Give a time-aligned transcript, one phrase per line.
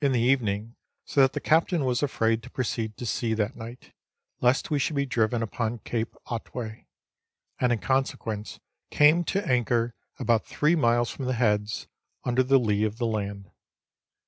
[0.00, 3.92] in the evening, so that the Captain was afraid to proceed to sea that night,
[4.40, 6.86] lest we should be driven upon Cape Otway,
[7.58, 8.60] and, in consequence,
[8.92, 11.88] came to anchor about three miles from the Heads,
[12.22, 13.50] under the lee of the land.